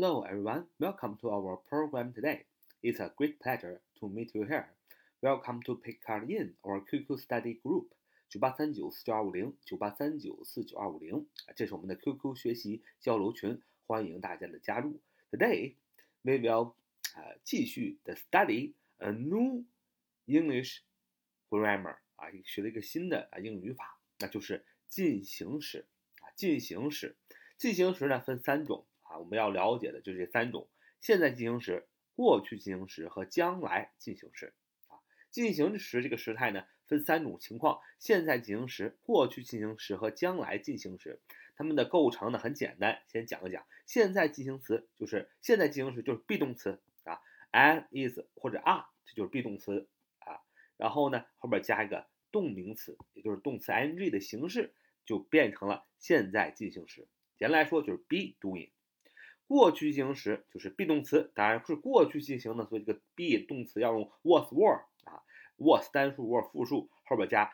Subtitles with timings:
[0.00, 2.44] Hello everyone, welcome to our program today.
[2.84, 4.68] It's a great pleasure to meet you here.
[5.24, 7.86] Welcome to Picard in our QQ study group
[8.28, 11.26] 九八三九四九二五零九八三九四九二五零，
[11.56, 15.00] 这是我们的 QQ 学习交流群，欢迎大家的加入。
[15.32, 15.74] Today
[16.22, 16.74] we will
[17.16, 19.64] 啊继续的 study a new
[20.26, 20.82] English
[21.50, 25.88] grammar 啊，学了一个新的啊英语语法，那就是进行时
[26.20, 27.16] 啊进行时，
[27.56, 28.86] 进行时呢分三种。
[29.08, 30.68] 啊，我们要了解的就是这三种：
[31.00, 34.54] 现在进行时、过去进行时和将来进行时。
[34.88, 41.20] 啊，进行时这个时态呢，分三种情况：现在进行时、过去进行时和将来进行时。
[41.56, 43.66] 它们的构成呢很简单，先讲一讲。
[43.84, 49.88] 现在进行词就是现在进行时就是 be 动词啊，am、is 或者 are，这就是 be 动词
[50.20, 50.40] 啊。
[50.76, 54.72] 然后呢，后边加一个动名词，也就是动词 ing 的形式，
[55.04, 57.08] 就变成了现在进行时。
[57.36, 58.70] 简单来说就是 be doing。
[59.48, 65.24] 过去进行时就是 be 动词，当然是过去进行的，所以这个 be 动词要用 was were 啊
[65.56, 67.50] ，was 单数 were 复数，后边加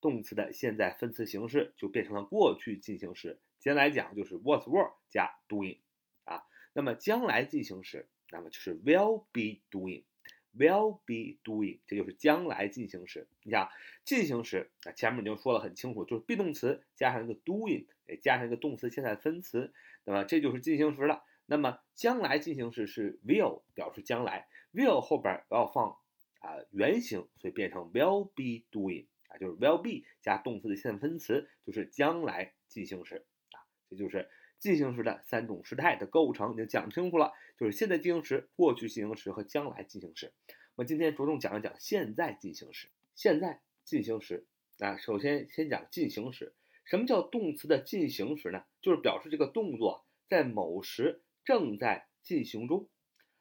[0.00, 3.38] 动词的现在分词形式，就变成了过去进行时。
[3.60, 5.78] 简单来讲就是 was were 加 doing
[6.24, 6.42] 啊。
[6.72, 13.28] 那么将来进行时，那么就是 will be doing，will be doing，这就是将来进行时。
[13.44, 13.68] 你想
[14.04, 17.86] 进行时啊，前面已经说了很清楚，就是 be 动词加上一个 doing，
[18.20, 19.72] 加上一个动词现在分词，
[20.04, 21.22] 那么这就是进行时了。
[21.50, 25.96] 那么将来进行时是 will 表示将来，will 后边要放
[26.40, 40.34] 啊原形，所以变成 will be doing 啊，就是 will be 加动词的现在分词，就是将来进行时啊，这就是进行时的三种时态的构成，已经讲清楚了，就是现在进行时、过去进行时和将来进行时。
[40.74, 42.90] 我今天着重讲一讲现在进行时。
[43.14, 44.46] 现在进行时
[44.80, 46.52] 啊，首先先讲进行时。
[46.84, 48.64] 什么叫动词的进行时呢？
[48.82, 51.22] 就是表示这个动作在某时。
[51.48, 52.90] 正在进行中，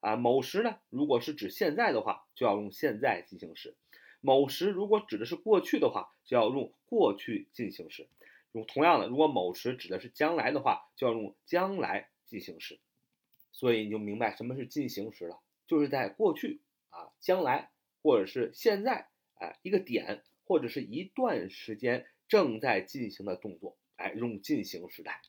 [0.00, 3.70] 啊，某时呢，如果是指现在的话，就要用现在进行时；
[4.20, 8.06] 某时如果指的是过去的话，就要用过去进行时。
[8.52, 12.78] 用同样的，如果某时指的是将来的话，就要用将来进行时。
[13.52, 16.60] 所以你就明白什么是进行时了，就是在过去
[16.90, 17.70] 啊、将来
[18.02, 25.22] 或者是现在，哎，一个点或者是一段时间正在进行的动作，哎，用进行时态。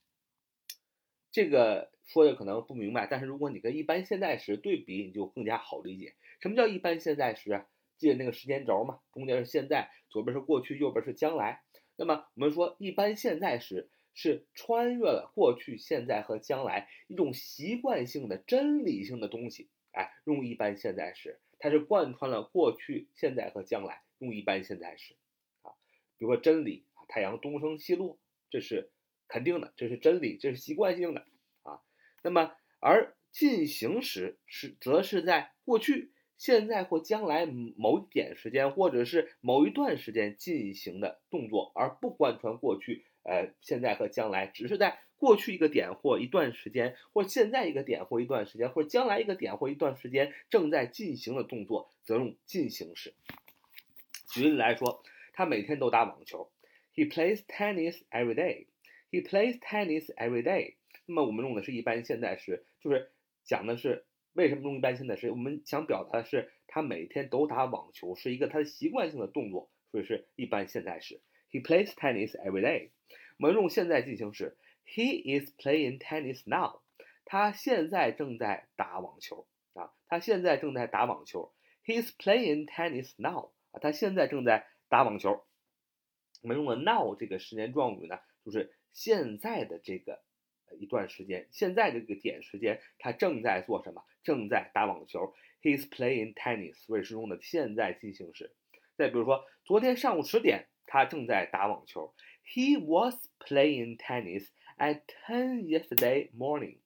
[1.35, 6.15] 这个说的可能不明白，但是如果你跟一般现在时对比，你就更加好理解。
[6.39, 7.67] 什么叫一般现在时啊？
[7.97, 11.61] 记得那个时间轴嘛，中间是现在，左边是过去，右边是将来。
[11.97, 25.17] 那么我们说一般现在时是穿越了过去、现在和将来一种习惯性的真理性的东西，哎，用一般现在时，它是贯穿了过去、现在和将来，用一般现在时
[25.63, 25.75] 啊。
[26.17, 28.17] 比如说真理，太阳东升西落，
[28.49, 28.93] 这是。
[29.27, 31.25] 肯定的，这是真理，这是习惯性的
[31.63, 31.81] 啊。
[32.23, 53.13] 那么，而进行时是则是在过去、现在或将来某一点时间，或者是某一段时间进行的动作，而不贯穿过去、呃现在和将来，只是在过去一个点或一段时间，或现在一个点或一段时间，或将来一个点或一段时间正在进行的动作，则用进行时。
[54.29, 55.03] 举例来说，
[55.33, 56.51] 他每天都打网球
[56.93, 58.67] ，He plays tennis every day。
[59.15, 60.75] He plays tennis every day。
[61.05, 63.13] 那么我们用的是一般现在时，就是
[63.45, 65.31] 讲的是为什么用一般现在时？
[65.31, 71.21] 我们想表达的是他每天都打网球，是一个他的习惯性的动作，所以是一般现在时。
[71.49, 72.89] He plays tennis every day。
[73.39, 76.81] 我们用现在进行时，He is playing tennis now。
[77.23, 81.53] 他现在正在打网球啊，他现在正在打网球。
[81.85, 83.51] He is playing tennis now。
[83.71, 85.45] 啊，他现在正在打网球。
[86.41, 90.23] 我们用了 now 这个时间状语呢，就是现在的这个
[90.79, 94.01] 一段时间，现在这个点时间，他正在做什么？
[94.23, 95.33] 正在打网球。
[95.61, 98.55] He's playing tennis，所以是用的现在进行时。
[98.95, 102.13] 再比如说，昨天上午十点，他正在打网球。
[102.45, 104.47] He was playing tennis
[104.77, 106.77] at ten yesterday morning.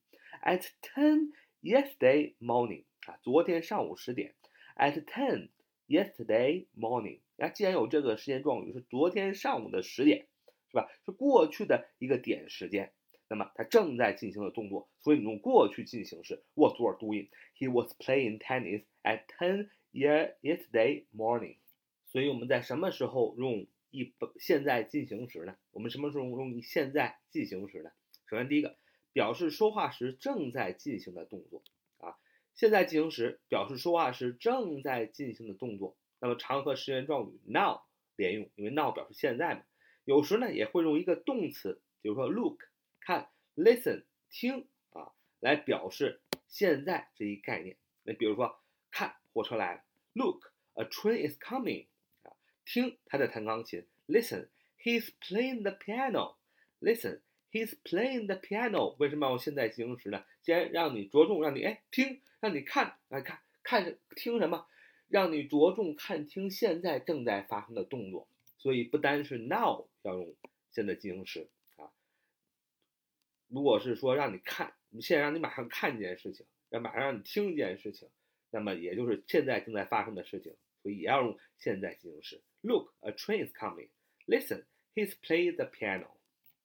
[0.41, 4.33] At ten yesterday morning，啊，昨天上午十点。
[4.75, 5.49] At ten
[5.87, 7.19] yesterday morning。
[7.35, 10.27] 那既然有这个时间状语是昨天上午的十点，
[10.69, 10.87] 是吧？
[11.05, 12.93] 是过去的一个点时间，
[13.27, 17.29] 那么他正在进行的动作，所以你用过去进行时 was were doing。
[17.57, 21.57] He was playing tennis at ten year yesterday morning。
[22.05, 25.57] 所以我们在什么时候用一现在进行时呢？
[25.71, 27.91] 我们什么时候用现在进行时呢？
[28.27, 28.77] 首先第一个，
[29.11, 31.63] 表示说话时正在进行的动作
[31.97, 32.15] 啊，
[32.55, 35.97] 现在进行时表示说话时正在进行的动作。
[36.19, 37.81] 那么常和时间状语 now
[38.15, 39.61] 连用，因为 now 表示现在嘛。
[40.09, 42.63] 有时呢也会用一个动词，比如说 look
[42.99, 47.77] 看，listen 听啊来表示现在这一概念。
[48.01, 48.59] 那比如说，
[48.89, 49.83] 看火车来了
[50.13, 51.85] ，Look, a train is coming。
[52.23, 52.33] 啊，
[52.65, 54.47] 听他在弹钢琴，Listen,
[54.81, 56.37] he's playing the piano。
[56.81, 57.19] Listen,
[57.51, 58.95] he's playing the piano。
[58.97, 60.25] 为什么要用现在进行时呢？
[60.41, 64.65] 先让你着重，让你哎听，让你看，来看看听什么，
[65.07, 68.27] 让你着重看听现在正在发生的动作。
[68.59, 70.35] 所以不单是 now 要用
[70.71, 71.89] 现在进行时啊，
[73.47, 78.07] 如果是说让你看，你现在让你马上看一件事情，要马上让你听一件事情，
[78.51, 82.41] 那么也就是现在正在发生的事情，所以也要用现在进行时。
[82.61, 83.89] Look, a train is coming.
[84.27, 86.11] Listen, he's playing the piano.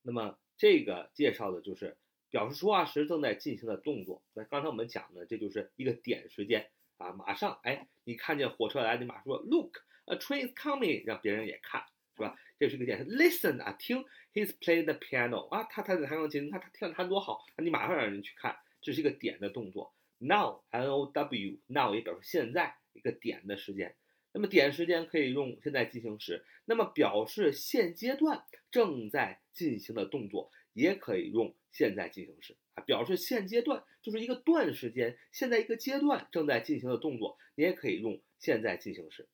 [0.02, 1.96] 那么这个介绍的就是
[2.28, 4.22] 表示说话时正在进行的动作。
[4.34, 6.68] 那刚才我们讲的，这就是一个点时间
[6.98, 9.78] 啊，马上哎，你看见火车来，你马上说 Look。
[10.06, 11.82] A train is coming，让别人也看，
[12.14, 12.36] 是吧？
[12.58, 13.06] 这是一个点。
[13.06, 14.04] Listen 啊，听
[14.34, 19.94] ，He's playing the piano 啊，他他在弹钢琴，他他跳弹多好，你马上让人去看，这是一个点的动作。
[20.18, 23.96] Now，N O W，Now 也表示现在一个点的时间。
[24.32, 39.28] 那么点时间可以用现在进行时，那么表示现阶段正在进行的动作也可以用现在进行时啊，表示现阶段就是一个段时间，现在一个阶段正在进行的动作，你也可以用现在进行时。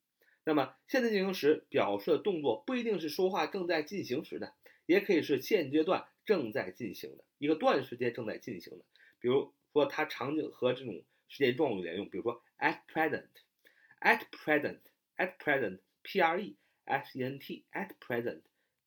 [0.45, 4.55] 那么现在进行时表示的动作不一定是说话正在进行时的，
[4.87, 8.85] 也可以是现阶段正在进行的一个段时间正在进行的。
[9.21, 18.41] 比如说它场景和这种时间状语连用，比如说 at present，at present，at present，p r e s e n t，at present，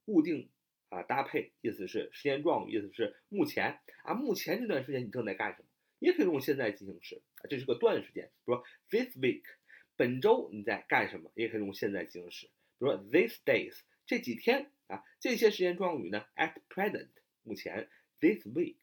[0.06, 0.50] 固定
[0.94, 5.66] 啊搭配，意思是时间状语，意思是目前啊，目前这段时间你正在干什么？
[6.00, 9.44] 也可以用现在进行时啊，这是个段时间，比如说 this week。
[9.96, 11.32] 本周你在干什么？
[11.36, 13.76] 也可以用现在进行时，比如说 these days
[14.08, 17.10] 这几天啊，这些时间状语呢，at present
[17.44, 17.88] 目前
[18.20, 18.78] ，this week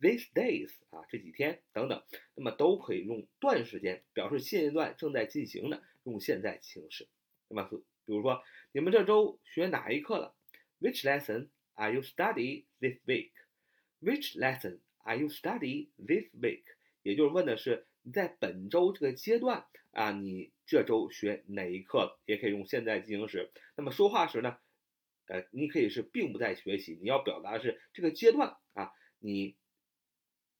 [0.00, 2.02] these days 啊这几天等等，
[2.34, 7.06] 那么都可以用段时间表示现阶段正在进行的，用现在进行时。
[7.48, 8.42] 那么比如说
[8.72, 10.34] 你们这周学哪一课了
[10.80, 16.64] ？Which lesson are you study this week？Which lesson are you study this week？
[17.02, 17.86] 也就是问的是。
[18.02, 22.20] 你在本周这个阶段啊，你这周学哪一课？
[22.24, 23.50] 也可以用现在进行时。
[23.74, 24.58] 那么说话时呢，
[25.26, 29.56] 呃，你可以是并不在学习，你要表达的是这个阶段啊，你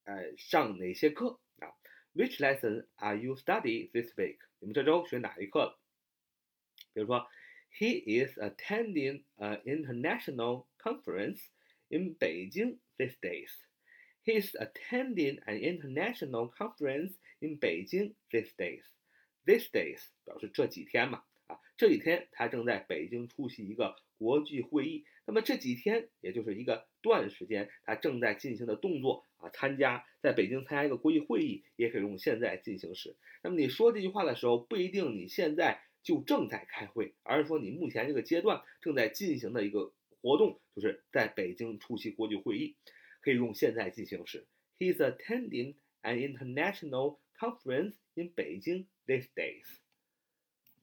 [0.03, 1.71] 呃上哪些课啊
[2.15, 4.39] ？Which lesson are you study this week？
[4.59, 5.79] 你们这周学哪一课？
[6.93, 7.29] 比如说
[7.79, 11.41] ，He is attending an international conference
[11.89, 13.51] in Beijing these days.
[14.25, 18.83] He is attending an international conference in Beijing these days.
[19.45, 25.05] These days 表示这几天嘛，啊，这几天他正在北京出席一个国际会议。
[25.25, 33.15] 那么这几天也就是一个段时间，他正在进行的动作啊，参加在北京参加一个国际会议，也可以用现在进行时。
[33.43, 39.93] 那么你说这句话的时候，不一定你现在就正在开会，而是说你目前这个阶段正在进行的一个
[40.23, 42.77] 活动，就是在北京出席国际会议。
[43.21, 44.47] 可以用现在进行时。
[44.79, 49.67] He's attending an international conference in Beijing these days。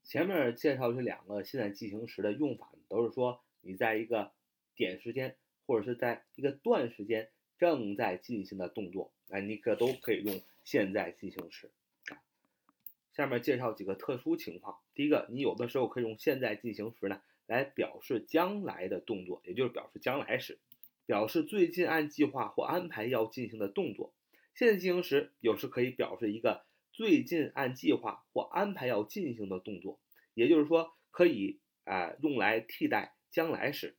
[0.04, 4.34] 前面介绍这两个现在进行时的用法，都是说你在一个
[4.76, 11.72] 点时间或者是在一个段时间正在进行的动作，哎，你可都可以用现在进行时。
[13.16, 14.80] 下面介绍几个特殊情况。
[14.94, 20.60] 第一个，你有的时候可以用现在进行时呢来表示将来的动作，也就是表示将来时。
[21.06, 24.14] 表示最近按计划或安排要进行的动作。
[24.56, 30.00] 现在进行时有时可以表示一个最近按计划或安排要进行的动作，
[30.34, 33.96] 也就是说可以啊用来替代将来时。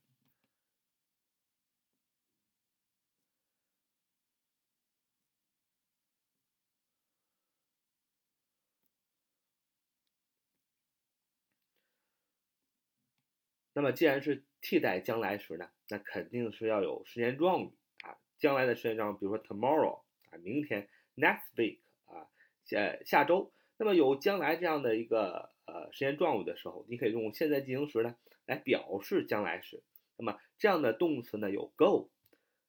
[13.75, 15.69] 那么既然是替代将来时呢？
[15.91, 22.29] 那肯定是要有时间状语啊，将来的时间状语，比如说 tomorrow 啊，明天，next week 啊，
[22.65, 23.53] 下下周。
[23.77, 28.17] 那么有将来这样的一个呃时间状语的时候，你可以用现在进行时呢
[28.47, 29.83] 来表示将来时。
[30.17, 32.09] 那么这样的动词呢有 go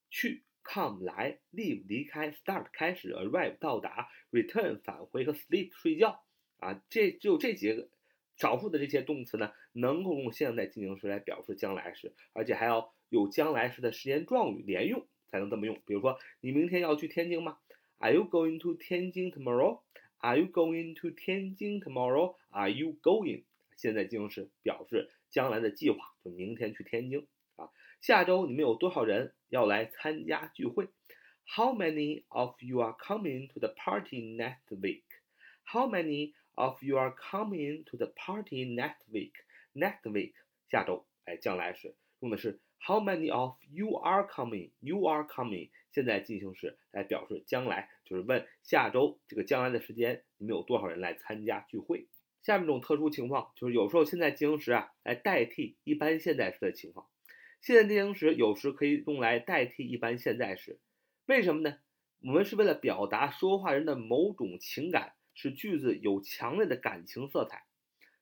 [0.09, 6.23] 去，come 来，leave 离开，start 开始，arrive 到达，return 返回和 sleep 睡觉
[6.57, 7.87] 啊，这就这几个
[8.37, 12.93] 少数的这些动词呢，能够用现在进行时来表示将来时，而且还要。
[13.09, 15.79] 有将来时的时间状语连用才能这么用。
[15.85, 17.59] 比如说，你明天要去天津吗
[17.99, 19.81] ？Are you going to 天津 tomorrow?
[20.17, 22.35] Are you going to 天津 tomorrow?
[22.49, 23.43] Are you going?
[23.77, 27.27] 现在进行时表示将来的计划，就明天去天津
[27.57, 27.69] 啊。
[28.01, 30.89] 下周你们有多少人要来参加聚会
[31.45, 35.03] How many of you are coming to the party next week?
[35.67, 39.33] How many of you are coming to the party next week?
[39.73, 40.33] Next week
[40.69, 44.71] 下周，哎，将来时用的是 How many of you are coming?
[44.79, 52.07] You are coming 现在进行时来表示将来，就是问下周这个将来的时间，你们有多少人来参加聚会？
[52.43, 57.07] 下面一种特殊情况就是有时候现在进行时啊来代替一般现在时的情况。
[57.59, 60.79] 现在进行时有时可以用来代替一般现在时，
[61.25, 61.79] 为什么呢？
[62.21, 67.63] 我们是为了表达说话人的某种情感，使句子有强烈的感情色彩。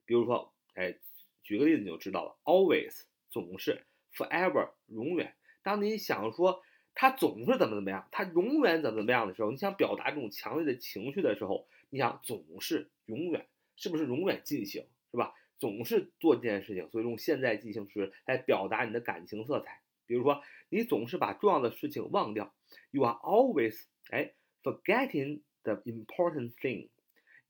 [0.06, 0.98] 比如说，哎，
[1.44, 5.34] 举个例子你就知道了，always 总是，forever 永远。
[5.62, 6.62] 当你想说
[6.94, 15.34] 他总是怎么怎么样，他永远怎么怎么样的时候，你想表达这种强烈的情绪的时候，你想总是永远，是不是永远进行，是吧？
[15.60, 19.82] 总是做这件事情，所以用现在进行时来表达你的感情色彩。
[20.06, 22.54] 比如说，你总是把重要的事情忘掉
[22.92, 26.90] ，You are always 哎 forgetting the important thing。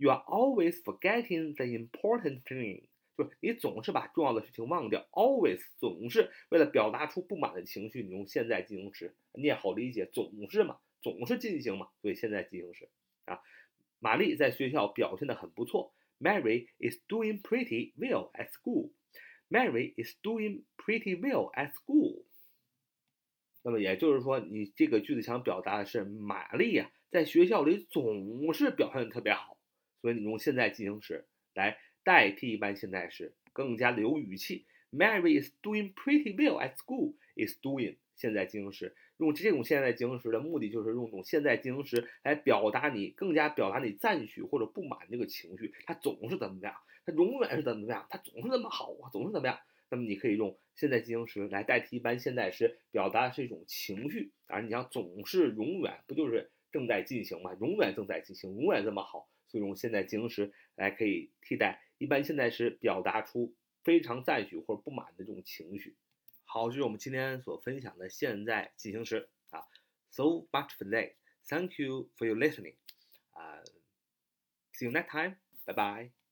[0.04, 2.90] You are always forgetting the important thing。
[3.18, 12.90] 就是你总是把重要的事情忘掉，always 总是为了表达出不满的情绪，你用现在进行时，你也好理解，总是嘛，总是进行嘛，所以现在进行时
[13.24, 13.40] 啊。
[14.00, 15.94] 玛丽在学校表现的很不错。
[16.20, 18.90] Mary is doing pretty well at school.
[19.50, 22.26] Mary is doing pretty well at school.
[23.62, 29.58] 那么也就是说，你这个句子想表达的是玛丽呀，在学校里总是表现的特别好，
[30.04, 34.66] 所以你用现在进行时来代替一般现在时，更加的有语气。
[34.92, 37.14] Mary is doing pretty well at school.
[37.38, 38.94] Is doing 现在进行时。
[39.16, 45.74] 用这种现在进行时的目的就是用种现在进行时来表达你更加表达你赞许或者不满这个情绪。
[45.86, 46.76] 他总是怎么怎么样？
[47.06, 48.06] 他永远是怎么怎么样？
[48.10, 49.58] 他总是那么好啊，总是怎么样？
[49.90, 54.34] 那么你可以用现在进行时来代替一般现在时，表达的是一种情绪。
[54.48, 57.56] 当然，你像总是永远不就是正在进行吗？
[57.62, 65.96] 永远正在进行，永远这么好，所以用现在进行时来可以替代一般现在时，表达出非常赞许或者不满的这种情绪。
[66.44, 69.62] 好，这是我们今天所分享的现在进行时啊。
[70.10, 71.14] So much for today.
[71.48, 72.78] Thank you for your listening.
[73.36, 73.64] Uh,
[74.74, 75.36] see you next time.
[75.66, 76.23] Bye bye.